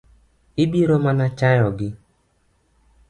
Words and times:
Ibiro 0.63 0.95
mana 1.05 1.25
chayo 1.37 1.67
gi. 1.77 1.89